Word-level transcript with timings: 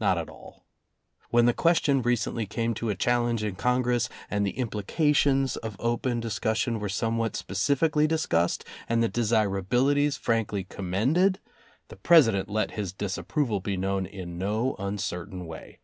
Not 0.00 0.16
at 0.16 0.30
all. 0.30 0.64
When 1.28 1.44
the 1.44 1.52
question 1.52 2.00
recently 2.00 2.46
came 2.46 2.72
to 2.72 2.88
a 2.88 2.94
challenge 2.94 3.44
in 3.44 3.56
Congress, 3.56 4.08
and 4.30 4.46
the 4.46 4.52
implications 4.56 5.58
of 5.58 5.76
open 5.78 6.20
discus 6.20 6.56
sion 6.60 6.80
were 6.80 6.88
somewhat 6.88 7.36
specifically 7.36 8.06
discussed, 8.06 8.64
and 8.88 9.02
the 9.02 9.10
desirabilities 9.10 10.16
frankly 10.18 10.64
commended, 10.64 11.38
the 11.88 11.96
President 11.96 12.48
let 12.48 12.70
his 12.80 12.94
disapproval 12.94 13.60
be 13.60 13.76
known 13.76 14.06
in 14.06 14.38
no 14.38 14.74
uncertain 14.78 15.44
way. 15.44 15.80